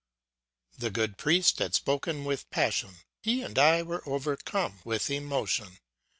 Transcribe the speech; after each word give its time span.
The 0.79 0.89
good 0.89 1.19
priest 1.19 1.59
had 1.59 1.75
spoken 1.75 2.25
with 2.25 2.49
passion; 2.49 2.95
he 3.21 3.43
and 3.43 3.59
I 3.59 3.83
were 3.83 4.01
overcome 4.09 4.79
with 4.83 5.11
emotion. 5.11 5.77